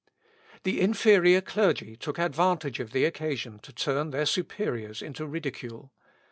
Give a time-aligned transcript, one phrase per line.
[0.63, 5.91] The inferior clergy took advantage of the occasion to turn their superiors into ridicule.